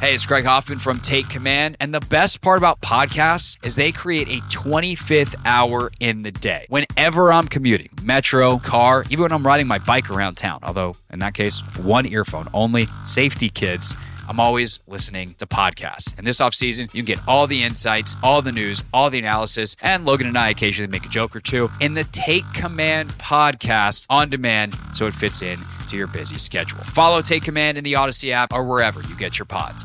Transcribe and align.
Hey, 0.00 0.14
it's 0.14 0.24
Craig 0.24 0.46
Hoffman 0.46 0.78
from 0.78 0.98
Take 0.98 1.28
Command. 1.28 1.76
And 1.78 1.92
the 1.92 2.00
best 2.00 2.40
part 2.40 2.56
about 2.56 2.80
podcasts 2.80 3.58
is 3.62 3.76
they 3.76 3.92
create 3.92 4.28
a 4.28 4.40
25th 4.46 5.34
hour 5.44 5.92
in 6.00 6.22
the 6.22 6.32
day. 6.32 6.64
Whenever 6.70 7.30
I'm 7.30 7.46
commuting, 7.46 7.90
metro, 8.02 8.56
car, 8.60 9.04
even 9.10 9.24
when 9.24 9.32
I'm 9.32 9.46
riding 9.46 9.66
my 9.66 9.76
bike 9.76 10.08
around 10.08 10.36
town, 10.36 10.60
although 10.62 10.96
in 11.12 11.18
that 11.18 11.34
case, 11.34 11.60
one 11.76 12.06
earphone 12.06 12.48
only, 12.54 12.88
safety 13.04 13.50
kids. 13.50 13.94
I'm 14.26 14.40
always 14.40 14.80
listening 14.86 15.34
to 15.34 15.46
podcasts. 15.46 16.16
And 16.16 16.26
this 16.26 16.40
off 16.40 16.54
season, 16.54 16.88
you 16.94 17.02
can 17.02 17.16
get 17.16 17.28
all 17.28 17.46
the 17.46 17.62
insights, 17.62 18.16
all 18.22 18.40
the 18.40 18.52
news, 18.52 18.82
all 18.94 19.10
the 19.10 19.18
analysis, 19.18 19.76
and 19.82 20.06
Logan 20.06 20.28
and 20.28 20.38
I 20.38 20.48
occasionally 20.48 20.90
make 20.90 21.04
a 21.04 21.10
joke 21.10 21.36
or 21.36 21.40
two 21.40 21.70
in 21.80 21.92
the 21.92 22.04
Take 22.04 22.50
Command 22.54 23.10
podcast 23.18 24.06
on 24.08 24.30
demand 24.30 24.78
so 24.94 25.06
it 25.06 25.14
fits 25.14 25.42
in 25.42 25.58
to 25.90 25.96
your 25.96 26.06
busy 26.06 26.38
schedule. 26.38 26.82
Follow 26.84 27.20
Take 27.20 27.44
Command 27.44 27.78
in 27.78 27.84
the 27.84 27.94
Audacy 27.94 28.32
app 28.32 28.52
or 28.52 28.64
wherever 28.64 29.00
you 29.02 29.16
get 29.16 29.38
your 29.38 29.46
pods. 29.46 29.84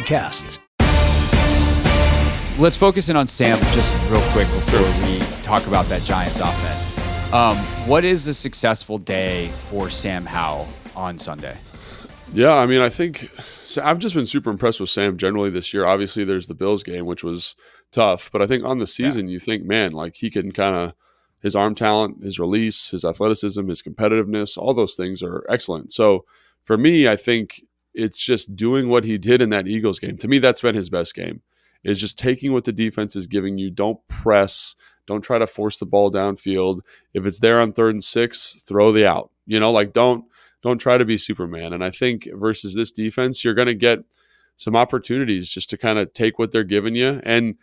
podcasts. 0.00 0.58
Let's 2.58 2.76
focus 2.76 3.08
in 3.08 3.16
on 3.16 3.26
Sam 3.26 3.58
just 3.72 3.94
real 4.10 4.20
quick 4.32 4.48
before 4.48 4.80
we 5.06 5.20
talk 5.42 5.66
about 5.66 5.86
that 5.86 6.02
Giants 6.02 6.40
offense. 6.40 6.96
Um, 7.32 7.56
what 7.86 8.04
is 8.04 8.26
a 8.26 8.34
successful 8.34 8.98
day 8.98 9.50
for 9.68 9.88
Sam 9.88 10.26
Howell 10.26 10.68
on 10.94 11.18
Sunday? 11.18 11.56
Yeah, 12.32 12.54
I 12.54 12.66
mean, 12.66 12.80
I 12.80 12.88
think 12.88 13.30
I've 13.82 13.98
just 13.98 14.14
been 14.14 14.26
super 14.26 14.50
impressed 14.50 14.80
with 14.80 14.90
Sam 14.90 15.16
generally 15.16 15.50
this 15.50 15.72
year. 15.72 15.84
Obviously, 15.84 16.24
there's 16.24 16.46
the 16.46 16.54
Bills 16.54 16.82
game, 16.82 17.06
which 17.06 17.24
was 17.24 17.56
tough, 17.92 18.30
but 18.30 18.42
I 18.42 18.46
think 18.46 18.64
on 18.64 18.78
the 18.78 18.86
season, 18.86 19.26
yeah. 19.26 19.32
you 19.32 19.40
think, 19.40 19.64
man, 19.64 19.92
like 19.92 20.16
he 20.16 20.30
can 20.30 20.52
kind 20.52 20.76
of 20.76 20.94
his 21.40 21.56
arm 21.56 21.74
talent, 21.74 22.22
his 22.22 22.38
release, 22.38 22.90
his 22.90 23.04
athleticism, 23.04 23.66
his 23.66 23.82
competitiveness, 23.82 24.58
all 24.58 24.74
those 24.74 24.94
things 24.94 25.22
are 25.22 25.44
excellent. 25.48 25.90
So 25.90 26.26
for 26.62 26.76
me, 26.76 27.08
I 27.08 27.16
think 27.16 27.62
it's 27.94 28.24
just 28.24 28.54
doing 28.56 28.88
what 28.88 29.04
he 29.04 29.18
did 29.18 29.40
in 29.40 29.50
that 29.50 29.66
Eagles 29.66 29.98
game. 29.98 30.16
To 30.18 30.28
me, 30.28 30.38
that's 30.38 30.60
been 30.60 30.74
his 30.74 30.90
best 30.90 31.14
game. 31.14 31.42
Is 31.82 31.98
just 31.98 32.18
taking 32.18 32.52
what 32.52 32.64
the 32.64 32.72
defense 32.72 33.16
is 33.16 33.26
giving 33.26 33.56
you. 33.56 33.70
Don't 33.70 34.06
press. 34.06 34.76
Don't 35.06 35.22
try 35.22 35.38
to 35.38 35.46
force 35.46 35.78
the 35.78 35.86
ball 35.86 36.10
downfield. 36.10 36.80
If 37.14 37.24
it's 37.24 37.38
there 37.38 37.58
on 37.58 37.72
third 37.72 37.94
and 37.94 38.04
six, 38.04 38.62
throw 38.68 38.92
the 38.92 39.06
out. 39.06 39.30
You 39.46 39.58
know, 39.58 39.72
like 39.72 39.94
don't 39.94 40.26
don't 40.62 40.78
try 40.78 40.98
to 40.98 41.06
be 41.06 41.16
Superman. 41.16 41.72
And 41.72 41.82
I 41.82 41.90
think 41.90 42.28
versus 42.34 42.74
this 42.74 42.92
defense, 42.92 43.44
you're 43.44 43.54
going 43.54 43.66
to 43.66 43.74
get 43.74 44.00
some 44.56 44.76
opportunities 44.76 45.50
just 45.50 45.70
to 45.70 45.78
kind 45.78 45.98
of 45.98 46.12
take 46.12 46.38
what 46.38 46.52
they're 46.52 46.64
giving 46.64 46.94
you. 46.94 47.20
And 47.24 47.54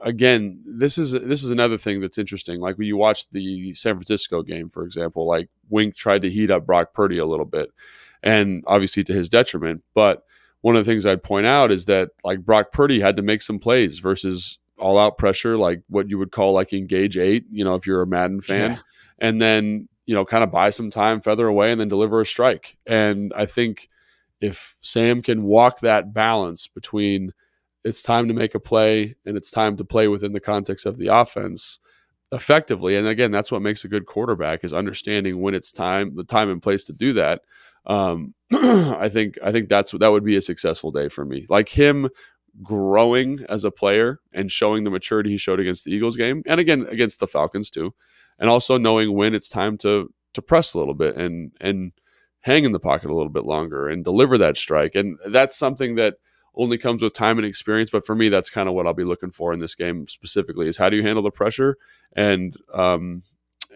again, 0.00 0.62
this 0.64 0.96
is 0.96 1.12
this 1.12 1.44
is 1.44 1.50
another 1.50 1.76
thing 1.76 2.00
that's 2.00 2.16
interesting. 2.18 2.60
Like 2.60 2.78
when 2.78 2.86
you 2.86 2.96
watch 2.96 3.28
the 3.28 3.74
San 3.74 3.94
Francisco 3.94 4.42
game, 4.42 4.70
for 4.70 4.84
example, 4.84 5.26
like 5.26 5.50
Wink 5.68 5.94
tried 5.94 6.22
to 6.22 6.30
heat 6.30 6.50
up 6.50 6.64
Brock 6.64 6.94
Purdy 6.94 7.18
a 7.18 7.26
little 7.26 7.44
bit 7.44 7.70
and 8.22 8.64
obviously 8.66 9.04
to 9.04 9.12
his 9.12 9.28
detriment. 9.28 9.82
But 9.94 10.24
one 10.60 10.76
of 10.76 10.84
the 10.84 10.90
things 10.90 11.06
I'd 11.06 11.22
point 11.22 11.46
out 11.46 11.70
is 11.70 11.86
that 11.86 12.10
like 12.24 12.44
Brock 12.44 12.72
Purdy 12.72 13.00
had 13.00 13.16
to 13.16 13.22
make 13.22 13.42
some 13.42 13.58
plays 13.58 13.98
versus 13.98 14.58
all 14.78 14.98
out 14.98 15.18
pressure, 15.18 15.56
like 15.56 15.82
what 15.88 16.10
you 16.10 16.18
would 16.18 16.32
call 16.32 16.52
like 16.52 16.72
engage 16.72 17.16
eight, 17.16 17.44
you 17.50 17.64
know, 17.64 17.74
if 17.74 17.86
you're 17.86 18.02
a 18.02 18.06
Madden 18.06 18.40
fan, 18.40 18.72
yeah. 18.72 18.78
and 19.18 19.40
then, 19.40 19.88
you 20.06 20.14
know, 20.14 20.24
kind 20.24 20.44
of 20.44 20.50
buy 20.50 20.70
some 20.70 20.90
time, 20.90 21.20
feather 21.20 21.46
away, 21.46 21.70
and 21.70 21.80
then 21.80 21.88
deliver 21.88 22.20
a 22.20 22.26
strike. 22.26 22.76
And 22.86 23.32
I 23.34 23.46
think 23.46 23.88
if 24.40 24.76
Sam 24.82 25.22
can 25.22 25.44
walk 25.44 25.80
that 25.80 26.12
balance 26.12 26.68
between 26.68 27.32
it's 27.84 28.02
time 28.02 28.26
to 28.26 28.34
make 28.34 28.54
a 28.54 28.60
play 28.60 29.14
and 29.24 29.36
it's 29.36 29.50
time 29.50 29.76
to 29.76 29.84
play 29.84 30.08
within 30.08 30.32
the 30.32 30.40
context 30.40 30.86
of 30.86 30.98
the 30.98 31.06
offense 31.06 31.78
effectively 32.32 32.96
and 32.96 33.06
again 33.06 33.30
that's 33.30 33.52
what 33.52 33.62
makes 33.62 33.84
a 33.84 33.88
good 33.88 34.04
quarterback 34.04 34.64
is 34.64 34.72
understanding 34.72 35.40
when 35.40 35.54
it's 35.54 35.70
time 35.70 36.12
the 36.16 36.24
time 36.24 36.50
and 36.50 36.60
place 36.60 36.82
to 36.82 36.92
do 36.92 37.12
that 37.12 37.42
um, 37.86 38.34
I 38.52 39.08
think 39.08 39.38
I 39.42 39.52
think 39.52 39.68
that's 39.68 39.92
that 39.92 40.08
would 40.08 40.24
be 40.24 40.36
a 40.36 40.42
successful 40.42 40.90
day 40.90 41.08
for 41.08 41.24
me. 41.24 41.46
Like 41.48 41.68
him 41.68 42.08
growing 42.62 43.40
as 43.48 43.64
a 43.64 43.70
player 43.70 44.20
and 44.32 44.50
showing 44.50 44.84
the 44.84 44.90
maturity 44.90 45.30
he 45.30 45.38
showed 45.38 45.60
against 45.60 45.84
the 45.84 45.92
Eagles 45.92 46.16
game, 46.16 46.42
and 46.46 46.60
again 46.60 46.86
against 46.90 47.20
the 47.20 47.26
Falcons 47.26 47.70
too, 47.70 47.94
and 48.38 48.50
also 48.50 48.78
knowing 48.78 49.14
when 49.14 49.34
it's 49.34 49.48
time 49.48 49.76
to 49.78 50.12
to 50.34 50.42
press 50.42 50.74
a 50.74 50.78
little 50.78 50.94
bit 50.94 51.16
and 51.16 51.52
and 51.60 51.92
hang 52.40 52.64
in 52.64 52.72
the 52.72 52.80
pocket 52.80 53.10
a 53.10 53.14
little 53.14 53.32
bit 53.32 53.44
longer 53.44 53.88
and 53.88 54.04
deliver 54.04 54.38
that 54.38 54.56
strike. 54.56 54.94
And 54.94 55.18
that's 55.26 55.56
something 55.56 55.96
that 55.96 56.14
only 56.54 56.78
comes 56.78 57.02
with 57.02 57.12
time 57.12 57.38
and 57.38 57.46
experience. 57.46 57.90
But 57.90 58.06
for 58.06 58.14
me, 58.14 58.28
that's 58.28 58.50
kind 58.50 58.68
of 58.68 58.74
what 58.74 58.86
I'll 58.86 58.94
be 58.94 59.04
looking 59.04 59.32
for 59.32 59.52
in 59.52 59.60
this 59.60 59.74
game 59.74 60.06
specifically: 60.08 60.68
is 60.68 60.76
how 60.76 60.88
do 60.88 60.96
you 60.96 61.02
handle 61.02 61.22
the 61.22 61.30
pressure 61.30 61.76
and 62.14 62.54
um, 62.72 63.22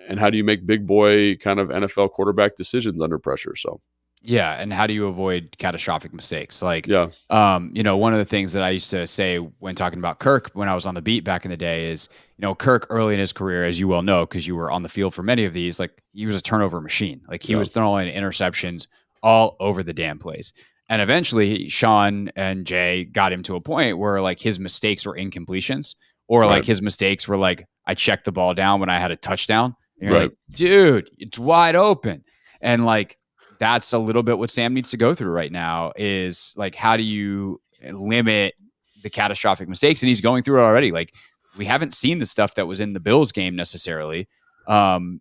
and 0.09 0.19
how 0.19 0.31
do 0.31 0.37
you 0.37 0.45
make 0.45 0.67
big 0.67 0.87
boy 0.87 1.37
kind 1.37 1.61
of 1.61 1.69
NFL 1.69 2.11
quarterback 2.11 2.57
decisions 2.57 3.01
under 3.01 3.19
pressure? 3.19 3.55
So. 3.57 3.81
Yeah, 4.23 4.61
and 4.61 4.71
how 4.71 4.87
do 4.87 4.93
you 4.93 5.07
avoid 5.07 5.57
catastrophic 5.59 6.13
mistakes? 6.13 6.61
Like, 6.61 6.87
yeah, 6.87 7.09
um, 7.31 7.71
you 7.73 7.83
know, 7.83 7.97
one 7.97 8.13
of 8.13 8.19
the 8.19 8.25
things 8.27 8.53
that 8.53 8.63
I 8.63 8.69
used 8.69 8.91
to 8.91 9.07
say 9.07 9.39
when 9.39 9.75
talking 9.75 9.99
about 9.99 10.19
Kirk 10.19 10.51
when 10.53 10.69
I 10.69 10.75
was 10.75 10.85
on 10.85 10.95
the 10.95 11.01
beat 11.01 11.25
back 11.25 11.47
in 11.47 11.51
the 11.51 11.57
day 11.57 11.91
is, 11.91 12.09
you 12.37 12.43
know, 12.43 12.55
Kirk 12.55 12.87
early 12.91 13.15
in 13.15 13.21
his 13.21 13.33
career, 13.33 13.65
as 13.65 13.81
you 13.81 13.89
well 13.89 14.03
know, 14.03 14.27
because 14.27 14.47
you 14.47 14.57
were 14.57 14.71
on 14.71 14.83
the 14.83 14.91
field 14.91 15.15
for 15.15 15.23
many 15.23 15.47
of 15.47 15.55
these, 15.55 15.81
like 15.81 16.03
he 16.13 16.27
was 16.27 16.37
a 16.37 16.43
turnover 16.43 16.83
machine. 16.83 17.23
Like 17.29 17.43
he 17.43 17.53
yeah. 17.53 17.59
was 17.59 17.71
throwing 17.71 18.13
interceptions 18.13 18.89
all 19.23 19.57
over 19.59 19.83
the 19.83 19.95
damn 19.95 20.19
place. 20.19 20.53
And 20.91 21.01
eventually, 21.01 21.69
Sean 21.69 22.31
and 22.37 22.67
Jay 22.67 23.05
got 23.05 23.33
him 23.33 23.43
to 23.45 23.57
a 23.57 23.61
point 23.61 23.97
where 23.97 24.21
like 24.21 24.41
his 24.41 24.59
mistakes 24.59 25.07
were 25.07 25.17
incompletions, 25.17 25.95
or 26.29 26.43
right. 26.43 26.49
like 26.49 26.65
his 26.65 26.83
mistakes 26.83 27.27
were 27.27 27.39
like 27.39 27.67
I 27.87 27.95
checked 27.95 28.25
the 28.25 28.33
ball 28.33 28.53
down 28.53 28.81
when 28.81 28.91
I 28.91 28.99
had 28.99 29.13
a 29.13 29.17
touchdown. 29.17 29.77
And 29.99 30.11
you're 30.11 30.19
right. 30.19 30.31
like, 30.31 30.37
dude, 30.51 31.11
it's 31.17 31.39
wide 31.39 31.77
open, 31.77 32.25
and 32.61 32.85
like 32.85 33.17
that's 33.61 33.93
a 33.93 33.99
little 33.99 34.23
bit 34.23 34.39
what 34.39 34.51
Sam 34.51 34.75
needs 34.75 34.91
to 34.91 34.97
go 34.97 35.15
through 35.15 35.31
right 35.31 35.53
now 35.53 35.93
is 35.95 36.55
like 36.57 36.75
how 36.75 36.97
do 36.97 37.05
you 37.05 37.61
limit 37.93 38.55
the 39.03 39.11
catastrophic 39.11 39.69
mistakes 39.69 40.03
and 40.03 40.09
he's 40.09 40.23
going 40.23 40.43
through 40.43 40.59
it 40.59 40.65
already? 40.65 40.91
Like 40.91 41.15
we 41.57 41.67
haven't 41.67 41.95
seen 41.95 42.19
the 42.19 42.27
stuff 42.27 42.55
that 42.55 42.67
was 42.67 42.81
in 42.81 42.95
the 42.95 43.01
Bills 43.01 43.31
game 43.31 43.55
necessarily 43.55 44.29
um, 44.67 45.21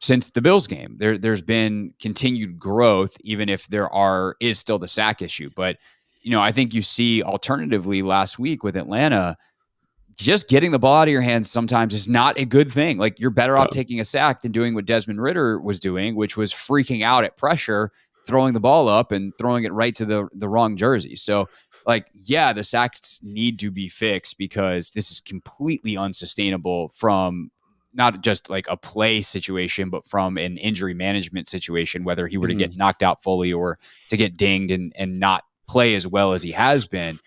since 0.00 0.30
the 0.30 0.40
Bills 0.40 0.66
game. 0.66 0.96
There 0.98 1.18
there's 1.18 1.42
been 1.42 1.92
continued 2.00 2.58
growth 2.58 3.16
even 3.20 3.50
if 3.50 3.68
there 3.68 3.92
are 3.92 4.34
is 4.40 4.58
still 4.58 4.78
the 4.78 4.88
sack 4.88 5.20
issue. 5.20 5.50
But 5.54 5.76
you 6.22 6.30
know 6.30 6.40
I 6.40 6.52
think 6.52 6.72
you 6.72 6.80
see 6.80 7.22
alternatively 7.22 8.00
last 8.00 8.38
week 8.38 8.64
with 8.64 8.78
Atlanta 8.78 9.36
just 10.16 10.48
getting 10.48 10.70
the 10.70 10.78
ball 10.78 10.96
out 10.96 11.08
of 11.08 11.12
your 11.12 11.20
hands 11.20 11.50
sometimes 11.50 11.94
is 11.94 12.08
not 12.08 12.38
a 12.38 12.44
good 12.44 12.70
thing. 12.70 12.98
Like 12.98 13.18
you're 13.18 13.30
better 13.30 13.56
off 13.56 13.70
taking 13.70 14.00
a 14.00 14.04
sack 14.04 14.42
than 14.42 14.52
doing 14.52 14.74
what 14.74 14.84
Desmond 14.84 15.20
Ridder 15.20 15.60
was 15.60 15.80
doing, 15.80 16.14
which 16.14 16.36
was 16.36 16.52
freaking 16.52 17.02
out 17.02 17.24
at 17.24 17.36
pressure, 17.36 17.90
throwing 18.26 18.54
the 18.54 18.60
ball 18.60 18.88
up 18.88 19.12
and 19.12 19.32
throwing 19.38 19.64
it 19.64 19.72
right 19.72 19.94
to 19.96 20.04
the 20.04 20.28
the 20.32 20.48
wrong 20.48 20.76
jersey. 20.76 21.16
So 21.16 21.48
like 21.86 22.06
yeah, 22.14 22.52
the 22.52 22.64
sacks 22.64 23.20
need 23.22 23.58
to 23.60 23.70
be 23.70 23.88
fixed 23.88 24.38
because 24.38 24.90
this 24.90 25.10
is 25.10 25.20
completely 25.20 25.96
unsustainable 25.96 26.88
from 26.90 27.50
not 27.92 28.22
just 28.22 28.50
like 28.50 28.66
a 28.68 28.76
play 28.76 29.20
situation, 29.20 29.88
but 29.88 30.06
from 30.06 30.36
an 30.36 30.56
injury 30.58 30.94
management 30.94 31.48
situation, 31.48 32.04
whether 32.04 32.26
he 32.26 32.36
were 32.36 32.48
to 32.48 32.54
mm-hmm. 32.54 32.58
get 32.58 32.76
knocked 32.76 33.02
out 33.02 33.22
fully 33.22 33.52
or 33.52 33.78
to 34.08 34.16
get 34.16 34.36
dinged 34.36 34.70
and 34.70 34.92
and 34.96 35.18
not 35.18 35.44
play 35.66 35.94
as 35.94 36.06
well 36.06 36.32
as 36.32 36.42
he 36.42 36.52
has 36.52 36.86
been 36.86 37.18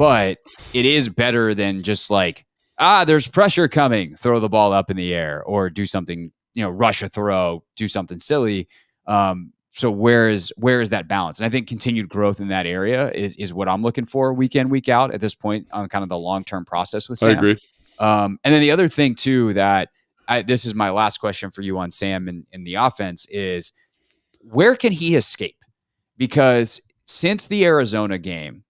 but 0.00 0.38
it 0.72 0.86
is 0.86 1.10
better 1.10 1.52
than 1.52 1.82
just 1.82 2.10
like 2.10 2.46
ah 2.78 3.04
there's 3.04 3.28
pressure 3.28 3.68
coming. 3.68 4.16
Throw 4.16 4.40
the 4.40 4.48
ball 4.48 4.72
up 4.72 4.90
in 4.90 4.96
the 4.96 5.14
air 5.14 5.42
or 5.44 5.68
do 5.68 5.84
something 5.84 6.32
you 6.54 6.62
know 6.62 6.70
rush 6.70 7.02
a 7.02 7.08
throw 7.10 7.62
do 7.76 7.86
something 7.86 8.18
silly. 8.18 8.66
Um, 9.06 9.52
so 9.72 9.90
where 9.90 10.30
is 10.30 10.54
where 10.56 10.80
is 10.80 10.88
that 10.88 11.06
balance? 11.06 11.38
And 11.38 11.44
i 11.44 11.50
think 11.50 11.68
continued 11.68 12.08
growth 12.08 12.40
in 12.40 12.48
that 12.48 12.66
area 12.66 13.10
is 13.12 13.36
is 13.36 13.52
what 13.52 13.68
i'm 13.68 13.82
looking 13.82 14.06
for 14.06 14.32
week 14.32 14.56
in 14.56 14.70
week 14.70 14.88
out 14.88 15.12
at 15.12 15.20
this 15.20 15.34
point 15.34 15.66
on 15.70 15.86
kind 15.90 16.02
of 16.02 16.08
the 16.08 16.18
long-term 16.18 16.64
process 16.64 17.06
with 17.06 17.18
sam. 17.18 17.28
i 17.28 17.32
agree. 17.32 17.58
Um, 17.98 18.38
and 18.42 18.54
then 18.54 18.62
the 18.62 18.70
other 18.70 18.88
thing 18.88 19.14
too 19.14 19.52
that 19.52 19.90
I, 20.26 20.40
this 20.40 20.64
is 20.64 20.74
my 20.74 20.88
last 20.88 21.18
question 21.18 21.50
for 21.50 21.60
you 21.60 21.76
on 21.76 21.90
sam 21.90 22.26
in, 22.26 22.46
in 22.52 22.64
the 22.64 22.76
offense 22.76 23.26
is 23.26 23.74
where 24.40 24.74
can 24.74 24.92
he 24.92 25.14
escape? 25.14 25.58
Because 26.16 26.80
since 27.04 27.44
the 27.44 27.66
arizona 27.66 28.16
game 28.16 28.64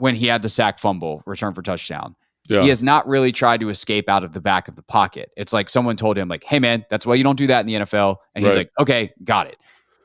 when 0.00 0.14
he 0.16 0.26
had 0.26 0.42
the 0.42 0.48
sack 0.48 0.78
fumble 0.78 1.22
return 1.26 1.54
for 1.54 1.62
touchdown. 1.62 2.16
Yeah. 2.48 2.62
He 2.62 2.68
has 2.70 2.82
not 2.82 3.06
really 3.06 3.30
tried 3.30 3.60
to 3.60 3.68
escape 3.68 4.08
out 4.08 4.24
of 4.24 4.32
the 4.32 4.40
back 4.40 4.66
of 4.66 4.74
the 4.74 4.82
pocket. 4.82 5.30
It's 5.36 5.52
like 5.52 5.68
someone 5.68 5.94
told 5.94 6.18
him, 6.18 6.26
like, 6.28 6.42
hey 6.42 6.58
man, 6.58 6.84
that's 6.90 7.06
why 7.06 7.14
you 7.14 7.22
don't 7.22 7.38
do 7.38 7.46
that 7.46 7.60
in 7.60 7.66
the 7.66 7.74
NFL. 7.86 8.16
And 8.34 8.44
he's 8.44 8.54
right. 8.54 8.60
like, 8.60 8.70
okay, 8.80 9.12
got 9.22 9.46
it. 9.46 9.56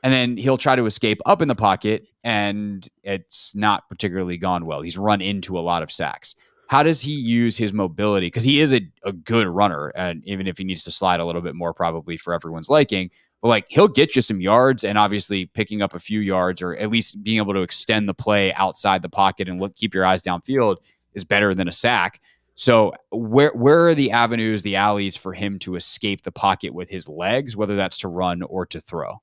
and 0.06 0.12
then 0.12 0.36
he'll 0.36 0.56
try 0.56 0.76
to 0.76 0.86
escape 0.86 1.20
up 1.26 1.42
in 1.42 1.48
the 1.48 1.56
pocket, 1.56 2.06
and 2.22 2.88
it's 3.02 3.56
not 3.56 3.88
particularly 3.88 4.36
gone 4.36 4.64
well. 4.64 4.80
He's 4.80 4.96
run 4.96 5.20
into 5.20 5.58
a 5.58 5.60
lot 5.60 5.82
of 5.82 5.90
sacks. 5.90 6.36
How 6.68 6.84
does 6.84 7.00
he 7.00 7.12
use 7.12 7.56
his 7.56 7.72
mobility? 7.72 8.28
Because 8.28 8.44
he 8.44 8.60
is 8.60 8.72
a, 8.72 8.82
a 9.04 9.12
good 9.12 9.48
runner, 9.48 9.88
and 9.96 10.22
even 10.24 10.46
if 10.46 10.58
he 10.58 10.64
needs 10.64 10.84
to 10.84 10.92
slide 10.92 11.18
a 11.18 11.24
little 11.24 11.42
bit 11.42 11.56
more, 11.56 11.74
probably 11.74 12.16
for 12.16 12.34
everyone's 12.34 12.68
liking, 12.70 13.10
but 13.46 13.50
like 13.50 13.66
he'll 13.68 13.86
get 13.86 14.16
you 14.16 14.22
some 14.22 14.40
yards 14.40 14.82
and 14.82 14.98
obviously 14.98 15.46
picking 15.46 15.80
up 15.80 15.94
a 15.94 16.00
few 16.00 16.18
yards 16.18 16.60
or 16.60 16.74
at 16.74 16.90
least 16.90 17.22
being 17.22 17.36
able 17.36 17.54
to 17.54 17.62
extend 17.62 18.08
the 18.08 18.14
play 18.14 18.52
outside 18.54 19.02
the 19.02 19.08
pocket 19.08 19.48
and 19.48 19.60
look 19.60 19.76
keep 19.76 19.94
your 19.94 20.04
eyes 20.04 20.20
downfield 20.20 20.78
is 21.14 21.24
better 21.24 21.54
than 21.54 21.68
a 21.68 21.72
sack. 21.72 22.20
So 22.54 22.92
where 23.12 23.50
where 23.50 23.86
are 23.86 23.94
the 23.94 24.10
avenues, 24.10 24.62
the 24.62 24.74
alleys 24.74 25.16
for 25.16 25.32
him 25.32 25.60
to 25.60 25.76
escape 25.76 26.22
the 26.22 26.32
pocket 26.32 26.74
with 26.74 26.90
his 26.90 27.08
legs, 27.08 27.56
whether 27.56 27.76
that's 27.76 27.98
to 27.98 28.08
run 28.08 28.42
or 28.42 28.66
to 28.66 28.80
throw? 28.80 29.22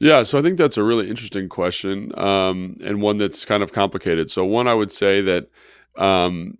Yeah, 0.00 0.22
so 0.22 0.38
I 0.38 0.42
think 0.42 0.58
that's 0.58 0.76
a 0.76 0.84
really 0.84 1.08
interesting 1.10 1.48
question 1.48 2.16
um, 2.18 2.76
and 2.84 3.02
one 3.02 3.18
that's 3.18 3.44
kind 3.44 3.62
of 3.62 3.72
complicated. 3.72 4.30
So, 4.30 4.44
one, 4.44 4.68
I 4.68 4.74
would 4.74 4.92
say 4.92 5.20
that, 5.22 5.48
um, 5.96 6.56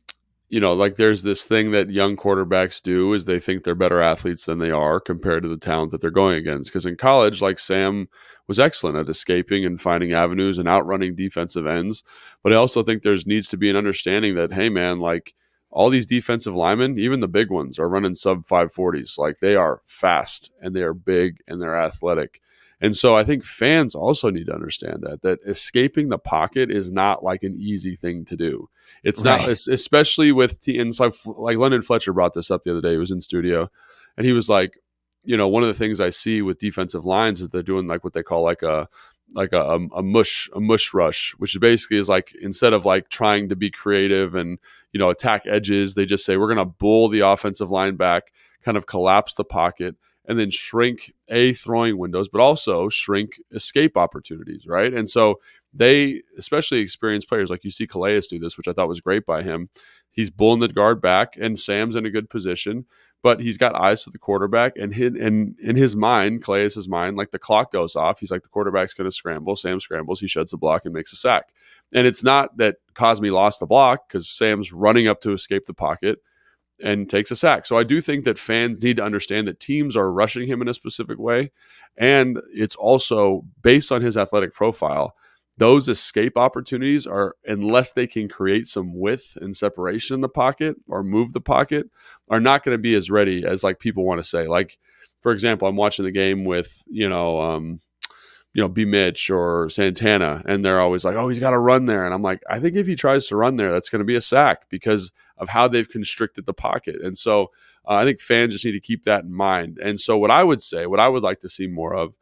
you 0.48 0.58
know, 0.60 0.72
like 0.72 0.96
there's 0.96 1.22
this 1.22 1.44
thing 1.44 1.70
that 1.72 1.90
young 1.90 2.16
quarterbacks 2.16 2.82
do 2.82 3.12
is 3.12 3.26
they 3.26 3.38
think 3.38 3.62
they're 3.62 3.74
better 3.76 4.00
athletes 4.00 4.46
than 4.46 4.58
they 4.58 4.70
are 4.72 4.98
compared 4.98 5.42
to 5.44 5.48
the 5.48 5.58
talent 5.58 5.92
that 5.92 6.00
they're 6.00 6.10
going 6.10 6.36
against. 6.36 6.70
Because 6.72 6.86
in 6.86 6.96
college, 6.96 7.40
like 7.40 7.58
Sam 7.60 8.08
was 8.48 8.58
excellent 8.58 8.96
at 8.96 9.08
escaping 9.10 9.64
and 9.64 9.80
finding 9.80 10.14
avenues 10.14 10.58
and 10.58 10.66
outrunning 10.66 11.14
defensive 11.14 11.66
ends. 11.66 12.02
But 12.42 12.52
I 12.52 12.56
also 12.56 12.82
think 12.82 13.02
there's 13.02 13.26
needs 13.26 13.48
to 13.50 13.56
be 13.58 13.68
an 13.70 13.76
understanding 13.76 14.34
that, 14.36 14.52
hey, 14.54 14.68
man, 14.70 14.98
like 15.00 15.34
all 15.70 15.90
these 15.90 16.06
defensive 16.06 16.56
linemen, 16.56 16.98
even 16.98 17.20
the 17.20 17.28
big 17.28 17.50
ones, 17.50 17.78
are 17.78 17.88
running 17.88 18.14
sub 18.14 18.44
540s. 18.46 19.18
Like 19.18 19.38
they 19.38 19.54
are 19.54 19.82
fast 19.84 20.50
and 20.62 20.74
they 20.74 20.82
are 20.82 20.94
big 20.94 21.36
and 21.46 21.60
they're 21.60 21.76
athletic. 21.80 22.40
And 22.80 22.94
so 22.94 23.16
I 23.16 23.24
think 23.24 23.44
fans 23.44 23.94
also 23.94 24.30
need 24.30 24.46
to 24.46 24.54
understand 24.54 25.02
that 25.02 25.22
that 25.22 25.40
escaping 25.44 26.08
the 26.08 26.18
pocket 26.18 26.70
is 26.70 26.92
not 26.92 27.24
like 27.24 27.42
an 27.42 27.56
easy 27.58 27.96
thing 27.96 28.24
to 28.26 28.36
do. 28.36 28.68
It's 29.02 29.24
right. 29.24 29.40
not, 29.40 29.48
especially 29.48 30.30
with 30.30 30.60
t- 30.60 30.78
and 30.78 30.94
so 30.94 31.10
like 31.26 31.58
London 31.58 31.82
Fletcher 31.82 32.12
brought 32.12 32.34
this 32.34 32.50
up 32.50 32.62
the 32.62 32.70
other 32.70 32.80
day. 32.80 32.92
He 32.92 32.98
was 32.98 33.10
in 33.10 33.20
studio, 33.20 33.70
and 34.16 34.26
he 34.26 34.32
was 34.32 34.48
like, 34.48 34.78
you 35.24 35.36
know, 35.36 35.48
one 35.48 35.62
of 35.62 35.68
the 35.68 35.74
things 35.74 36.00
I 36.00 36.10
see 36.10 36.40
with 36.40 36.58
defensive 36.58 37.04
lines 37.04 37.40
is 37.40 37.50
they're 37.50 37.62
doing 37.62 37.88
like 37.88 38.04
what 38.04 38.12
they 38.12 38.22
call 38.22 38.42
like 38.42 38.62
a 38.62 38.88
like 39.34 39.52
a, 39.52 39.68
um, 39.68 39.90
a 39.94 40.02
mush 40.02 40.48
a 40.54 40.60
mush 40.60 40.94
rush, 40.94 41.34
which 41.38 41.58
basically 41.60 41.98
is 41.98 42.08
like 42.08 42.32
instead 42.40 42.72
of 42.72 42.84
like 42.84 43.08
trying 43.08 43.48
to 43.48 43.56
be 43.56 43.70
creative 43.70 44.34
and 44.36 44.58
you 44.92 45.00
know 45.00 45.10
attack 45.10 45.42
edges, 45.46 45.94
they 45.94 46.06
just 46.06 46.24
say 46.24 46.36
we're 46.36 46.52
going 46.52 46.58
to 46.58 46.64
bull 46.64 47.08
the 47.08 47.20
offensive 47.20 47.72
line 47.72 47.96
back, 47.96 48.32
kind 48.62 48.76
of 48.76 48.86
collapse 48.86 49.34
the 49.34 49.44
pocket 49.44 49.96
and 50.28 50.38
then 50.38 50.50
shrink 50.50 51.12
a 51.28 51.54
throwing 51.54 51.96
windows, 51.96 52.28
but 52.28 52.42
also 52.42 52.90
shrink 52.90 53.40
escape 53.52 53.96
opportunities, 53.96 54.66
right? 54.66 54.92
And 54.92 55.08
so 55.08 55.40
they, 55.72 56.22
especially 56.36 56.78
experienced 56.80 57.28
players 57.28 57.48
like 57.50 57.64
you 57.64 57.70
see 57.70 57.86
Calais 57.86 58.20
do 58.28 58.38
this, 58.38 58.56
which 58.56 58.68
I 58.68 58.72
thought 58.72 58.88
was 58.88 59.00
great 59.00 59.24
by 59.24 59.42
him. 59.42 59.70
He's 60.10 60.30
pulling 60.30 60.60
the 60.60 60.68
guard 60.68 61.00
back, 61.00 61.36
and 61.40 61.58
Sam's 61.58 61.96
in 61.96 62.04
a 62.04 62.10
good 62.10 62.28
position, 62.28 62.84
but 63.22 63.40
he's 63.40 63.56
got 63.56 63.74
eyes 63.74 64.04
to 64.04 64.10
the 64.10 64.18
quarterback, 64.18 64.74
and 64.76 64.94
hit, 64.94 65.14
and 65.14 65.58
in 65.60 65.76
his 65.76 65.96
mind, 65.96 66.44
Calais' 66.44 66.70
mind, 66.86 67.16
like 67.16 67.30
the 67.30 67.38
clock 67.38 67.72
goes 67.72 67.96
off. 67.96 68.20
He's 68.20 68.30
like 68.30 68.42
the 68.42 68.48
quarterback's 68.48 68.94
going 68.94 69.08
to 69.08 69.14
scramble. 69.14 69.56
Sam 69.56 69.80
scrambles, 69.80 70.20
he 70.20 70.26
sheds 70.26 70.50
the 70.50 70.58
block 70.58 70.84
and 70.84 70.94
makes 70.94 71.12
a 71.12 71.16
sack. 71.16 71.48
And 71.94 72.06
it's 72.06 72.22
not 72.22 72.58
that 72.58 72.76
Cosmi 72.94 73.32
lost 73.32 73.60
the 73.60 73.66
block 73.66 74.08
because 74.08 74.28
Sam's 74.28 74.74
running 74.74 75.08
up 75.08 75.22
to 75.22 75.32
escape 75.32 75.64
the 75.64 75.74
pocket 75.74 76.18
and 76.82 77.08
takes 77.08 77.30
a 77.30 77.36
sack. 77.36 77.66
So 77.66 77.76
I 77.76 77.84
do 77.84 78.00
think 78.00 78.24
that 78.24 78.38
fans 78.38 78.82
need 78.82 78.96
to 78.96 79.04
understand 79.04 79.48
that 79.48 79.60
teams 79.60 79.96
are 79.96 80.12
rushing 80.12 80.46
him 80.46 80.62
in 80.62 80.68
a 80.68 80.74
specific 80.74 81.18
way. 81.18 81.50
And 81.96 82.40
it's 82.52 82.76
also 82.76 83.42
based 83.62 83.90
on 83.90 84.00
his 84.00 84.16
athletic 84.16 84.52
profile. 84.52 85.14
Those 85.56 85.88
escape 85.88 86.36
opportunities 86.36 87.04
are, 87.04 87.34
unless 87.44 87.92
they 87.92 88.06
can 88.06 88.28
create 88.28 88.68
some 88.68 88.96
width 88.96 89.36
and 89.40 89.56
separation 89.56 90.14
in 90.14 90.20
the 90.20 90.28
pocket 90.28 90.76
or 90.86 91.02
move 91.02 91.32
the 91.32 91.40
pocket, 91.40 91.90
are 92.30 92.38
not 92.38 92.62
going 92.62 92.74
to 92.74 92.80
be 92.80 92.94
as 92.94 93.10
ready 93.10 93.44
as 93.44 93.64
like 93.64 93.80
people 93.80 94.04
want 94.04 94.20
to 94.20 94.24
say. 94.24 94.46
Like, 94.46 94.78
for 95.20 95.32
example, 95.32 95.66
I'm 95.66 95.74
watching 95.74 96.04
the 96.04 96.12
game 96.12 96.44
with, 96.44 96.84
you 96.86 97.08
know, 97.08 97.40
um, 97.40 97.80
you 98.54 98.62
know, 98.62 98.68
B 98.68 98.84
Mitch 98.84 99.30
or 99.30 99.68
Santana, 99.68 100.42
and 100.46 100.64
they're 100.64 100.80
always 100.80 101.04
like, 101.04 101.16
oh, 101.16 101.28
he's 101.28 101.38
got 101.38 101.50
to 101.50 101.58
run 101.58 101.84
there. 101.84 102.04
And 102.04 102.14
I'm 102.14 102.22
like, 102.22 102.42
I 102.48 102.58
think 102.58 102.76
if 102.76 102.86
he 102.86 102.96
tries 102.96 103.26
to 103.26 103.36
run 103.36 103.56
there, 103.56 103.70
that's 103.70 103.90
going 103.90 104.00
to 104.00 104.06
be 104.06 104.16
a 104.16 104.20
sack 104.20 104.68
because 104.70 105.12
of 105.36 105.48
how 105.48 105.68
they've 105.68 105.88
constricted 105.88 106.46
the 106.46 106.54
pocket. 106.54 106.96
And 107.02 107.16
so 107.16 107.50
uh, 107.86 107.94
I 107.94 108.04
think 108.04 108.20
fans 108.20 108.54
just 108.54 108.64
need 108.64 108.72
to 108.72 108.80
keep 108.80 109.04
that 109.04 109.24
in 109.24 109.32
mind. 109.32 109.78
And 109.78 110.00
so 110.00 110.16
what 110.16 110.30
I 110.30 110.44
would 110.44 110.62
say, 110.62 110.86
what 110.86 110.98
I 110.98 111.08
would 111.08 111.22
like 111.22 111.40
to 111.40 111.48
see 111.48 111.66
more 111.66 111.94
of 111.94 112.18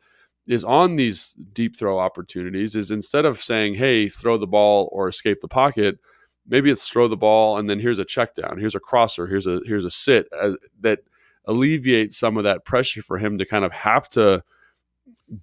is 0.49 0.65
on 0.65 0.97
these 0.97 1.37
deep 1.53 1.77
throw 1.77 1.99
opportunities 1.99 2.77
is 2.77 2.91
instead 2.91 3.25
of 3.25 3.39
saying, 3.39 3.75
hey, 3.75 4.09
throw 4.09 4.37
the 4.37 4.47
ball 4.47 4.89
or 4.93 5.09
escape 5.09 5.39
the 5.41 5.49
pocket, 5.49 5.99
maybe 6.47 6.71
it's 6.71 6.89
throw 6.89 7.09
the 7.09 7.17
ball 7.17 7.57
and 7.57 7.69
then 7.69 7.79
here's 7.79 7.99
a 7.99 8.05
check 8.05 8.35
down, 8.35 8.59
here's 8.59 8.75
a 8.75 8.81
crosser, 8.81 9.27
here's 9.27 9.47
a 9.47 9.61
here's 9.65 9.85
a 9.85 9.91
sit 9.91 10.29
uh, 10.39 10.53
that 10.81 11.01
alleviates 11.47 12.19
some 12.19 12.37
of 12.37 12.45
that 12.45 12.65
pressure 12.65 13.01
for 13.01 13.17
him 13.17 13.39
to 13.39 13.47
kind 13.47 13.65
of 13.65 13.73
have 13.73 14.09
to– 14.09 14.43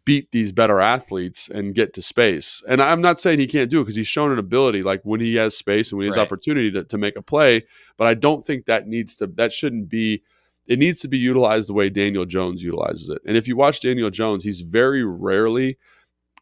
beat 0.06 0.32
these 0.32 0.52
better 0.52 0.80
athletes 0.80 1.50
and 1.50 1.76
get 1.76 1.94
to 1.94 2.02
space. 2.02 2.64
And 2.70 2.82
I'm 2.82 3.02
not 3.02 3.20
saying 3.20 3.40
he 3.40 3.48
can't 3.48 3.70
do 3.70 3.82
it 3.82 3.84
because 3.84 3.96
he's 3.96 4.08
shown 4.08 4.32
an 4.32 4.40
ability 4.40 4.82
like 4.82 5.02
when 5.04 5.20
he 5.20 5.36
has 5.36 5.58
space 5.58 5.92
and 5.92 5.98
when 5.98 6.06
he 6.06 6.08
has 6.08 6.18
right. 6.18 6.24
opportunity 6.24 6.72
to, 6.72 6.84
to 6.86 6.98
make 6.98 7.18
a 7.18 7.22
play. 7.22 7.66
But 7.98 8.08
I 8.08 8.14
don't 8.14 8.42
think 8.42 8.66
that 8.66 8.88
needs 8.88 9.16
to, 9.18 9.28
that 9.28 9.52
shouldn't 9.52 9.90
be, 9.90 10.24
it 10.68 10.80
needs 10.80 11.02
to 11.02 11.10
be 11.10 11.18
utilized 11.18 11.68
the 11.68 11.74
way 11.74 11.90
Daniel 11.90 12.26
Jones 12.26 12.64
utilizes 12.64 13.10
it. 13.10 13.22
And 13.26 13.36
if 13.36 13.48
you 13.48 13.58
watch 13.58 13.82
Daniel 13.82 14.10
Jones, 14.10 14.46
he's 14.46 14.62
very 14.62 15.04
rarely 15.04 15.78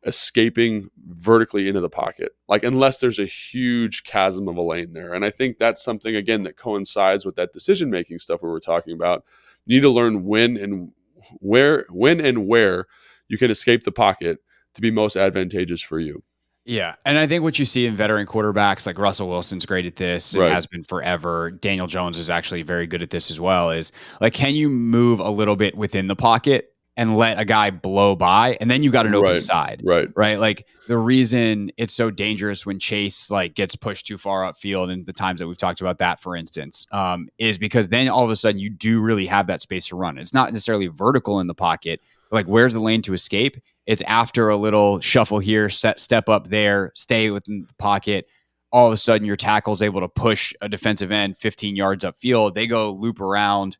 escaping 0.05 0.89
vertically 1.07 1.67
into 1.67 1.79
the 1.79 1.89
pocket, 1.89 2.35
like 2.47 2.63
unless 2.63 2.99
there's 2.99 3.19
a 3.19 3.25
huge 3.25 4.03
chasm 4.03 4.47
of 4.47 4.57
a 4.57 4.61
lane 4.61 4.93
there. 4.93 5.13
And 5.13 5.25
I 5.25 5.31
think 5.31 5.57
that's 5.57 5.83
something, 5.83 6.15
again, 6.15 6.43
that 6.43 6.57
coincides 6.57 7.25
with 7.25 7.35
that 7.35 7.53
decision 7.53 7.89
making 7.89 8.19
stuff 8.19 8.43
we 8.43 8.49
were 8.49 8.59
talking 8.59 8.93
about. 8.93 9.23
You 9.65 9.77
need 9.77 9.81
to 9.81 9.89
learn 9.89 10.25
when 10.25 10.57
and 10.57 10.91
where, 11.39 11.85
when 11.89 12.19
and 12.19 12.47
where 12.47 12.85
you 13.31 13.37
can 13.37 13.49
escape 13.49 13.83
the 13.83 13.93
pocket 13.93 14.39
to 14.73 14.81
be 14.81 14.91
most 14.91 15.15
advantageous 15.15 15.81
for 15.81 15.99
you. 15.99 16.21
Yeah. 16.65 16.95
And 17.05 17.17
I 17.17 17.27
think 17.27 17.43
what 17.43 17.57
you 17.57 17.63
see 17.63 17.87
in 17.87 17.95
veteran 17.95 18.27
quarterbacks 18.27 18.85
like 18.85 18.99
Russell 18.99 19.29
Wilson's 19.29 19.65
great 19.65 19.85
at 19.85 19.95
this 19.95 20.33
and 20.33 20.43
right. 20.43 20.51
has 20.51 20.67
been 20.67 20.83
forever. 20.83 21.49
Daniel 21.49 21.87
Jones 21.87 22.19
is 22.19 22.29
actually 22.29 22.61
very 22.61 22.85
good 22.85 23.01
at 23.01 23.09
this 23.09 23.31
as 23.31 23.39
well. 23.39 23.71
Is 23.71 23.93
like, 24.19 24.33
can 24.33 24.53
you 24.53 24.69
move 24.69 25.21
a 25.21 25.29
little 25.29 25.55
bit 25.55 25.75
within 25.75 26.07
the 26.07 26.15
pocket 26.15 26.75
and 26.97 27.17
let 27.17 27.39
a 27.39 27.45
guy 27.45 27.71
blow 27.71 28.15
by 28.15 28.57
and 28.59 28.69
then 28.69 28.83
you 28.83 28.91
got 28.91 29.05
an 29.05 29.15
open 29.15 29.31
right. 29.31 29.39
side. 29.39 29.81
Right. 29.83 30.09
Right. 30.15 30.39
Like 30.39 30.67
the 30.87 30.97
reason 30.97 31.71
it's 31.77 31.93
so 31.93 32.11
dangerous 32.11 32.65
when 32.65 32.79
Chase 32.79 33.31
like 33.31 33.55
gets 33.55 33.75
pushed 33.75 34.07
too 34.07 34.17
far 34.17 34.43
upfield 34.43 34.91
and 34.91 35.05
the 35.05 35.13
times 35.13 35.39
that 35.39 35.47
we've 35.47 35.57
talked 35.57 35.81
about 35.81 35.99
that, 35.99 36.21
for 36.21 36.35
instance, 36.35 36.85
um, 36.91 37.29
is 37.37 37.57
because 37.57 37.87
then 37.89 38.09
all 38.09 38.25
of 38.25 38.29
a 38.29 38.35
sudden 38.35 38.59
you 38.59 38.69
do 38.69 38.99
really 38.99 39.25
have 39.25 39.47
that 39.47 39.61
space 39.61 39.87
to 39.87 39.95
run. 39.95 40.17
It's 40.17 40.33
not 40.33 40.51
necessarily 40.51 40.87
vertical 40.87 41.39
in 41.39 41.47
the 41.47 41.55
pocket, 41.55 42.01
like 42.31 42.45
where's 42.45 42.73
the 42.73 42.81
lane 42.81 43.01
to 43.03 43.13
escape? 43.13 43.57
It's 43.85 44.01
after 44.03 44.49
a 44.49 44.57
little 44.57 44.99
shuffle 44.99 45.39
here, 45.39 45.69
set 45.69 45.99
step 45.99 46.29
up 46.29 46.47
there, 46.47 46.91
stay 46.95 47.29
within 47.29 47.65
the 47.67 47.73
pocket. 47.75 48.27
All 48.73 48.87
of 48.87 48.93
a 48.93 48.97
sudden, 48.97 49.27
your 49.27 49.35
tackle's 49.35 49.81
able 49.81 49.99
to 49.99 50.07
push 50.07 50.53
a 50.61 50.69
defensive 50.69 51.11
end 51.11 51.37
15 51.37 51.75
yards 51.75 52.05
upfield. 52.05 52.53
They 52.53 52.67
go 52.67 52.91
loop 52.91 53.19
around, 53.19 53.77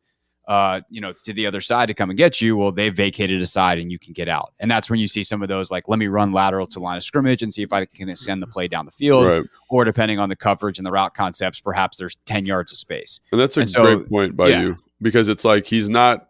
uh, 0.47 0.81
you 0.89 0.99
know, 0.99 1.13
to 1.23 1.33
the 1.33 1.45
other 1.45 1.61
side 1.61 1.87
to 1.87 1.93
come 1.93 2.09
and 2.09 2.17
get 2.17 2.41
you. 2.41 2.57
Well, 2.57 2.71
they've 2.71 2.95
vacated 2.95 3.41
a 3.41 3.45
side 3.45 3.79
and 3.79 3.91
you 3.91 3.99
can 3.99 4.13
get 4.13 4.27
out. 4.27 4.53
And 4.59 4.69
that's 4.69 4.89
when 4.89 4.99
you 4.99 5.07
see 5.07 5.23
some 5.23 5.41
of 5.41 5.47
those 5.47 5.71
like, 5.71 5.87
let 5.87 5.99
me 5.99 6.07
run 6.07 6.31
lateral 6.31 6.67
to 6.67 6.79
line 6.79 6.97
of 6.97 7.03
scrimmage 7.03 7.43
and 7.43 7.53
see 7.53 7.61
if 7.61 7.71
I 7.71 7.85
can 7.85 8.09
extend 8.09 8.41
the 8.41 8.47
play 8.47 8.67
down 8.67 8.85
the 8.85 8.91
field. 8.91 9.25
Right. 9.25 9.43
Or 9.69 9.85
depending 9.85 10.19
on 10.19 10.29
the 10.29 10.35
coverage 10.35 10.79
and 10.79 10.85
the 10.85 10.91
route 10.91 11.13
concepts, 11.13 11.61
perhaps 11.61 11.97
there's 11.97 12.17
10 12.25 12.45
yards 12.45 12.71
of 12.71 12.77
space. 12.77 13.19
And 13.31 13.39
that's 13.39 13.55
a 13.57 13.61
and 13.61 13.69
so, 13.69 13.83
great 13.83 14.09
point 14.09 14.35
by 14.35 14.49
yeah. 14.49 14.61
you 14.61 14.77
because 15.01 15.27
it's 15.27 15.45
like 15.45 15.65
he's 15.65 15.89
not 15.89 16.27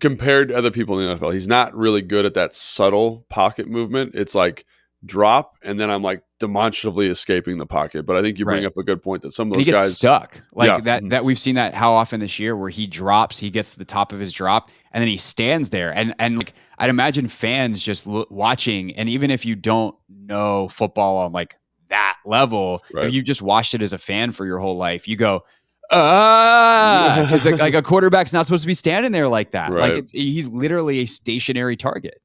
compared 0.00 0.48
to 0.48 0.56
other 0.56 0.70
people 0.70 0.98
in 0.98 1.06
the 1.06 1.16
NFL, 1.16 1.32
he's 1.32 1.48
not 1.48 1.74
really 1.74 2.02
good 2.02 2.26
at 2.26 2.34
that 2.34 2.54
subtle 2.54 3.24
pocket 3.28 3.68
movement. 3.68 4.14
It's 4.14 4.34
like 4.34 4.66
drop, 5.04 5.54
and 5.62 5.80
then 5.80 5.90
I'm 5.90 6.02
like 6.02 6.22
demonstrably 6.38 7.08
escaping 7.08 7.58
the 7.58 7.66
pocket. 7.66 8.04
But 8.06 8.16
I 8.16 8.22
think 8.22 8.38
you 8.38 8.44
bring 8.44 8.58
Right. 8.62 8.66
up 8.66 8.76
a 8.76 8.82
good 8.82 9.02
point 9.02 9.22
that 9.22 9.32
some 9.32 9.48
of 9.48 9.54
those 9.54 9.64
he 9.66 9.70
gets 9.72 9.78
guys 9.80 9.94
stuck 9.96 10.42
like 10.52 10.68
Yeah. 10.68 10.80
that. 10.80 11.02
Mhm. 11.04 11.10
That 11.10 11.24
we've 11.24 11.38
seen 11.38 11.54
that 11.54 11.74
how 11.74 11.92
often 11.92 12.20
this 12.20 12.38
year, 12.38 12.54
where 12.56 12.68
he 12.70 12.86
drops, 12.86 13.38
he 13.38 13.50
gets 13.50 13.72
to 13.72 13.78
the 13.78 13.84
top 13.84 14.12
of 14.12 14.20
his 14.20 14.32
drop, 14.32 14.70
and 14.92 15.00
then 15.00 15.08
he 15.08 15.16
stands 15.16 15.70
there. 15.70 15.92
And 15.94 16.14
and 16.18 16.36
like 16.38 16.52
I'd 16.78 16.90
imagine 16.90 17.28
fans 17.28 17.82
just 17.82 18.06
lo- 18.06 18.26
watching, 18.30 18.94
and 18.96 19.08
even 19.08 19.30
if 19.30 19.44
you 19.46 19.54
don't 19.56 19.94
know 20.08 20.68
football 20.68 21.16
on 21.18 21.32
like 21.32 21.56
that 21.88 22.16
level, 22.24 22.82
Right. 22.94 23.06
if 23.06 23.12
you 23.14 23.22
just 23.22 23.42
watched 23.42 23.74
it 23.74 23.82
as 23.82 23.92
a 23.92 23.98
fan 23.98 24.32
for 24.32 24.44
your 24.46 24.58
whole 24.58 24.76
life, 24.76 25.08
you 25.08 25.16
go. 25.16 25.44
Ah, 25.92 27.20
because 27.24 27.44
like 27.60 27.74
a 27.74 27.82
quarterback's 27.82 28.32
not 28.32 28.46
supposed 28.46 28.62
to 28.62 28.66
be 28.68 28.74
standing 28.74 29.12
there 29.12 29.28
like 29.28 29.50
that. 29.52 29.72
Like 29.72 29.80
Right. 29.80 29.96
it's, 29.96 30.12
he's 30.12 30.46
literally 30.48 31.00
a 31.00 31.06
stationary 31.06 31.76
target. 31.76 32.20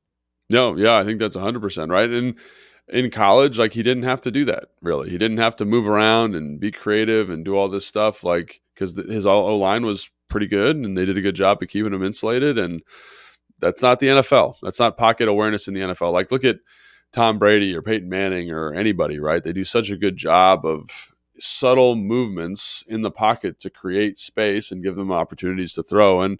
No, 0.50 0.76
yeah, 0.78 0.96
I 0.96 1.04
think 1.04 1.20
that's 1.20 1.36
100% 1.36 1.90
right. 1.90 2.10
And 2.10 2.36
in 2.88 3.10
college, 3.10 3.58
like 3.58 3.74
he 3.74 3.84
didn't 3.84 4.04
have 4.04 4.22
to 4.22 4.32
do 4.32 4.46
that 4.46 4.66
really. 4.82 5.10
He 5.10 5.18
didn't 5.18 5.38
have 5.38 5.56
to 5.58 5.66
move 5.66 5.88
around 5.88 6.36
and 6.36 6.60
be 6.60 6.72
creative 6.72 7.30
and 7.30 7.44
do 7.44 7.56
all 7.56 7.68
this 7.68 7.86
stuff, 7.86 8.24
like 8.24 8.62
because 8.74 8.96
his 8.98 9.26
O 9.26 9.58
line 9.58 9.86
was 9.86 10.10
pretty 10.30 10.48
good 10.48 10.76
and 10.76 10.98
they 10.98 11.06
did 11.06 11.18
a 11.18 11.22
good 11.22 11.36
job 11.36 11.62
of 11.62 11.70
keeping 11.70 11.94
him 11.94 12.04
insulated. 12.04 12.58
And 12.58 12.84
that's 13.60 13.82
not 13.82 14.00
the 14.00 14.08
NFL. 14.08 14.56
That's 14.62 14.80
not 14.80 14.98
pocket 14.98 15.28
awareness 15.28 15.68
in 15.68 15.74
the 15.74 15.82
NFL. 15.82 16.14
Like 16.14 16.32
look 16.32 16.44
at 16.44 16.58
Tom 17.12 17.40
Brady 17.40 17.76
or 17.76 17.82
Peyton 17.82 18.10
Manning 18.10 18.52
or 18.52 18.74
anybody, 18.74 19.20
right? 19.20 19.42
They 19.42 19.54
do 19.54 19.64
such 19.64 19.90
a 19.90 19.98
good 19.98 20.18
job 20.18 20.66
of 20.66 21.14
subtle 21.38 21.96
movements 21.96 22.84
in 22.88 23.02
the 23.02 23.12
pocket 23.12 23.60
to 23.60 23.70
create 23.70 24.18
space 24.18 24.72
and 24.72 24.84
give 24.84 24.96
them 24.96 25.12
opportunities 25.12 25.74
to 25.74 25.84
throw. 25.84 26.22
And 26.22 26.40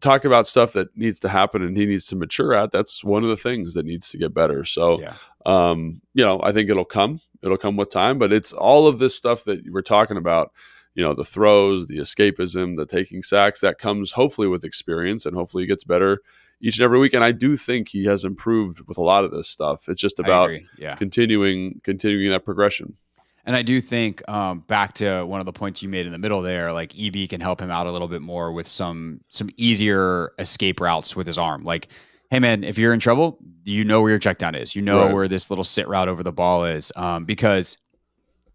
talk 0.00 0.24
about 0.24 0.46
stuff 0.46 0.72
that 0.74 0.96
needs 0.96 1.20
to 1.20 1.28
happen 1.28 1.62
and 1.62 1.76
he 1.76 1.86
needs 1.86 2.06
to 2.06 2.16
mature 2.16 2.54
at. 2.54 2.70
That's 2.72 3.02
one 3.02 3.22
of 3.22 3.28
the 3.28 3.36
things 3.36 3.74
that 3.74 3.86
needs 3.86 4.10
to 4.10 4.18
get 4.18 4.34
better. 4.34 4.64
So, 4.64 5.00
Yeah. 5.00 5.14
um, 5.46 6.00
you 6.14 6.24
know, 6.24 6.40
I 6.42 6.52
think 6.52 6.70
it'll 6.70 6.84
come. 6.84 7.20
It'll 7.42 7.56
come 7.56 7.76
with 7.76 7.90
time, 7.90 8.18
but 8.18 8.32
it's 8.32 8.52
all 8.52 8.86
of 8.86 8.98
this 8.98 9.16
stuff 9.16 9.44
that 9.44 9.62
we're 9.68 9.82
talking 9.82 10.16
about. 10.16 10.52
You 10.94 11.02
know, 11.02 11.14
the 11.14 11.24
throws, 11.24 11.86
the 11.86 11.98
escapism, 11.98 12.76
the 12.76 12.84
taking 12.86 13.22
sacks 13.22 13.60
that 13.62 13.78
comes 13.78 14.12
hopefully 14.12 14.46
with 14.46 14.62
experience 14.62 15.24
and 15.24 15.34
hopefully 15.34 15.62
he 15.62 15.66
gets 15.66 15.84
better 15.84 16.20
each 16.60 16.78
and 16.78 16.84
every 16.84 16.98
week. 16.98 17.14
And 17.14 17.24
I 17.24 17.32
do 17.32 17.56
think 17.56 17.88
he 17.88 18.04
has 18.04 18.24
improved 18.24 18.82
with 18.86 18.98
a 18.98 19.02
lot 19.02 19.24
of 19.24 19.30
this 19.30 19.48
stuff. 19.48 19.88
It's 19.88 20.00
just 20.00 20.20
about 20.20 20.50
yeah. 20.78 20.94
continuing 20.96 21.80
continuing 21.82 22.30
that 22.30 22.44
progression. 22.44 22.98
And 23.44 23.56
I 23.56 23.62
do 23.62 23.80
think 23.80 24.26
um, 24.28 24.60
back 24.60 24.92
to 24.94 25.24
one 25.24 25.40
of 25.40 25.46
the 25.46 25.52
points 25.52 25.82
you 25.82 25.88
made 25.88 26.06
in 26.06 26.12
the 26.12 26.18
middle 26.18 26.42
there, 26.42 26.72
like 26.72 26.92
EB 26.98 27.28
can 27.28 27.40
help 27.40 27.60
him 27.60 27.70
out 27.72 27.86
a 27.88 27.90
little 27.90 28.06
bit 28.08 28.22
more 28.22 28.52
with 28.52 28.68
some 28.68 29.20
some 29.28 29.50
easier 29.56 30.32
escape 30.38 30.80
routes 30.80 31.16
with 31.16 31.26
his 31.26 31.38
arm. 31.38 31.64
Like, 31.64 31.88
hey 32.30 32.38
man, 32.38 32.62
if 32.62 32.78
you're 32.78 32.92
in 32.94 33.00
trouble, 33.00 33.38
you 33.64 33.84
know 33.84 34.00
where 34.00 34.10
your 34.10 34.18
check 34.20 34.38
down 34.38 34.54
is. 34.54 34.76
You 34.76 34.82
know 34.82 35.04
Right. 35.06 35.12
where 35.14 35.28
this 35.28 35.50
little 35.50 35.64
sit 35.64 35.88
route 35.88 36.08
over 36.08 36.22
the 36.22 36.32
ball 36.32 36.64
is. 36.64 36.92
Um, 36.94 37.24
because, 37.24 37.78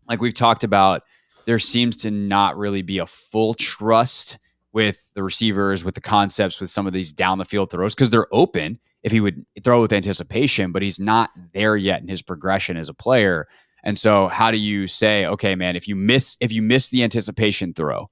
like 0.07 0.21
we've 0.21 0.33
talked 0.33 0.63
about, 0.63 1.03
there 1.45 1.59
seems 1.59 1.97
to 1.97 2.11
not 2.11 2.57
really 2.57 2.81
be 2.81 2.99
a 2.99 3.05
full 3.05 3.53
trust 3.55 4.37
with 4.71 4.99
the 5.15 5.23
receivers, 5.23 5.83
with 5.83 5.95
the 5.95 6.01
concepts, 6.01 6.61
with 6.61 6.69
some 6.69 6.87
of 6.87 6.93
these 6.93 7.11
down 7.11 7.39
the 7.39 7.45
field 7.45 7.71
throws 7.71 7.93
because 7.93 8.09
they're 8.09 8.33
open. 8.33 8.79
If 9.03 9.11
he 9.11 9.19
would 9.19 9.45
throw 9.63 9.81
with 9.81 9.93
anticipation, 9.93 10.71
but 10.71 10.81
he's 10.81 10.99
not 10.99 11.29
there 11.53 11.75
yet 11.77 12.01
in 12.01 12.07
his 12.07 12.21
progression 12.21 12.77
as 12.77 12.89
a 12.89 12.93
player. 12.93 13.47
And 13.87 13.97
so 13.97 14.27
how 14.27 14.51
do 14.51 14.57
you 14.57 14.85
say, 14.85 15.25
okay, 15.27 15.55
man, 15.55 15.77
if 15.77 15.87
you 15.87 15.95
miss 15.95 16.35
if 16.41 16.51
you 16.51 16.61
miss 16.61 16.89
the 16.89 17.03
anticipation 17.03 17.73
throw 17.73 18.09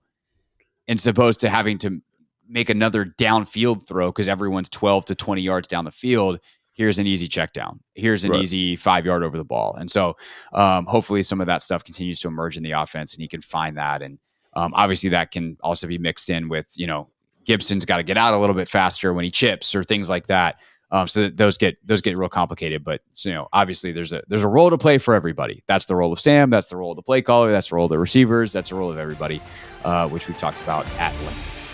and 0.88 0.98
supposed 0.98 1.42
to 1.42 1.50
having 1.50 1.78
to 1.80 2.02
make 2.48 2.70
another 2.70 3.04
downfield 3.04 3.86
throw 3.86 4.10
because 4.10 4.30
everyone's 4.30 4.70
12 4.70 5.04
to 5.04 5.16
20 5.16 5.42
yards 5.42 5.68
down 5.68 5.84
the 5.84 5.92
field, 5.92 6.40
here's 6.72 6.98
an 6.98 7.06
easy 7.06 7.28
check 7.28 7.52
down. 7.52 7.82
Here's 7.94 8.24
an 8.24 8.32
Right. 8.32 8.42
easy 8.42 8.78
five 8.78 9.06
yard 9.06 9.22
over 9.22 9.38
the 9.38 9.44
ball. 9.44 9.76
And 9.76 9.92
so 9.92 10.16
um, 10.54 10.86
hopefully 10.86 11.22
some 11.24 11.42
of 11.42 11.48
that 11.48 11.62
stuff 11.62 11.84
continues 11.84 12.22
to 12.22 12.30
emerge 12.30 12.56
in 12.56 12.64
the 12.64 12.72
offense 12.72 13.14
and 13.14 13.22
he 13.22 13.28
can 13.28 13.42
find 13.42 13.76
that. 13.76 14.02
And 14.02 14.18
um, 14.54 14.72
obviously 14.76 15.10
that 15.10 15.32
can 15.32 15.58
also 15.60 15.88
be 15.88 15.98
mixed 15.98 16.30
in 16.30 16.48
with, 16.48 16.68
you 16.76 16.88
know, 16.88 17.10
Gibson's 17.44 17.84
got 17.84 17.98
to 17.98 18.04
get 18.04 18.18
out 18.18 18.34
a 18.34 18.38
little 18.38 18.56
bit 18.56 18.70
faster 18.70 19.14
when 19.14 19.26
he 19.26 19.30
chips 19.30 19.76
or 19.76 19.84
things 19.84 20.10
like 20.10 20.28
that. 20.28 20.62
Um, 20.92 21.08
so 21.08 21.30
those 21.30 21.58
get 21.58 21.76
those 21.86 22.02
get 22.02 22.18
real 22.18 22.30
complicated, 22.30 22.84
but 22.84 23.02
you 23.24 23.34
know, 23.34 23.48
obviously 23.54 23.92
there's 23.92 24.14
a 24.14 24.22
there's 24.28 24.44
a 24.44 24.48
role 24.48 24.70
to 24.70 24.78
play 24.78 24.98
for 24.98 25.14
everybody. 25.16 25.64
That's 25.68 25.86
the 25.86 25.96
role 25.96 26.14
of 26.14 26.20
Sam. 26.20 26.50
That's 26.50 26.68
the 26.68 26.78
role 26.78 26.92
of 26.92 26.96
the 26.96 27.02
play 27.02 27.22
caller. 27.22 27.52
That's 27.52 27.70
the 27.70 27.76
role 27.76 27.86
of 27.86 27.90
the 27.90 28.00
receivers. 28.00 28.54
That's 28.54 28.70
the 28.70 28.76
role 28.76 28.92
of 28.92 28.98
everybody, 28.98 29.42
uh, 29.84 30.08
which 30.10 30.28
we've 30.28 30.38
talked 30.38 30.62
about 30.62 30.86
at 31.00 31.14
length. 31.24 31.65